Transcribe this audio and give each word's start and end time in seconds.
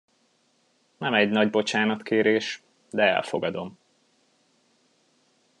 Nem 0.97 1.13
egy 1.13 1.29
nagy 1.29 1.49
bocsánatkérés, 1.49 2.63
de 2.89 3.03
elfogadom. 3.03 3.77